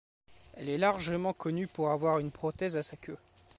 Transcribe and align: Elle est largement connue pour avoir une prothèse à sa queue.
Elle 0.57 0.69
est 0.69 0.79
largement 0.79 1.31
connue 1.31 1.67
pour 1.67 1.91
avoir 1.91 2.17
une 2.17 2.31
prothèse 2.31 2.75
à 2.75 2.81
sa 2.81 2.97
queue. 2.97 3.19